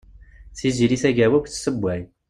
[0.57, 1.99] Tiziri Tagawawt tesewway.